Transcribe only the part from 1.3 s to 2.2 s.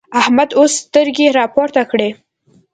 راپورته کړې.